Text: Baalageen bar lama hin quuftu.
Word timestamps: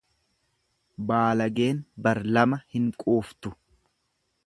Baalageen 1.11 1.83
bar 2.09 2.23
lama 2.39 2.61
hin 2.75 2.91
quuftu. 3.05 3.57